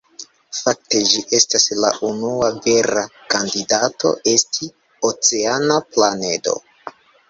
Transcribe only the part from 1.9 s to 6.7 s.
unua vera kandidato esti oceana planedo.